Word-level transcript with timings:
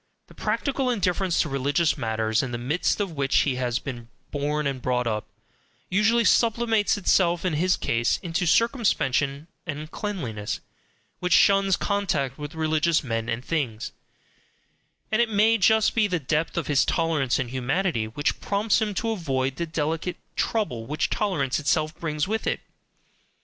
The 0.29 0.33
practical 0.33 0.89
indifference 0.89 1.39
to 1.41 1.47
religious 1.49 1.95
matters 1.95 2.41
in 2.41 2.51
the 2.51 2.57
midst 2.57 2.99
of 2.99 3.11
which 3.11 3.37
he 3.41 3.57
has 3.57 3.77
been 3.77 4.07
born 4.31 4.65
and 4.65 4.81
brought 4.81 5.05
up, 5.05 5.27
usually 5.91 6.23
sublimates 6.25 6.97
itself 6.97 7.45
in 7.45 7.53
his 7.53 7.77
case 7.77 8.17
into 8.23 8.47
circumspection 8.47 9.47
and 9.67 9.91
cleanliness, 9.91 10.59
which 11.19 11.33
shuns 11.33 11.77
contact 11.77 12.39
with 12.39 12.55
religious 12.55 13.03
men 13.03 13.29
and 13.29 13.45
things; 13.45 13.91
and 15.11 15.21
it 15.21 15.29
may 15.29 15.55
be 15.57 15.61
just 15.61 15.93
the 15.93 16.07
depth 16.17 16.57
of 16.57 16.65
his 16.65 16.83
tolerance 16.83 17.37
and 17.37 17.51
humanity 17.51 18.07
which 18.07 18.41
prompts 18.41 18.81
him 18.81 18.95
to 18.95 19.11
avoid 19.11 19.57
the 19.57 19.67
delicate 19.67 20.17
trouble 20.35 20.87
which 20.87 21.11
tolerance 21.11 21.59
itself 21.59 21.93
brings 21.99 22.27
with 22.27 22.47
it. 22.47 22.61